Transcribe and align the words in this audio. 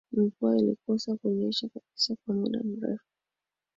Mvua 0.11 0.57
ilikosa 0.57 1.15
kunyesha 1.17 1.69
kabisa 1.69 2.15
kwa 2.25 2.35
muda 2.35 2.59
mrefu 2.63 3.07